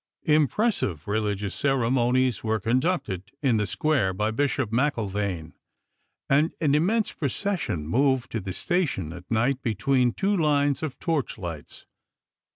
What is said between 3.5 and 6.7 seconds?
the square by Bishop Mcllvaine, and